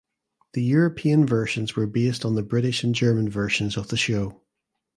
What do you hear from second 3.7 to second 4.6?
of the show.